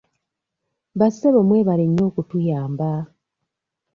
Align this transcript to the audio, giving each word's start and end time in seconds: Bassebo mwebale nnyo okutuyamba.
Bassebo 0.99 1.39
mwebale 1.47 1.83
nnyo 1.87 2.03
okutuyamba. 2.09 2.91